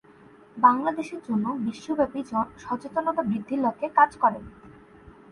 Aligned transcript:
বাংলাদেশের 0.57 1.21
জন্য 1.27 1.45
বিশ্বব্যাপী 1.65 2.19
সচেতনতা 2.63 3.21
বৃদ্ধির 3.23 3.63
লক্ষ্যে 3.65 3.87
কাজ 3.97 4.11
করেন। 4.23 4.43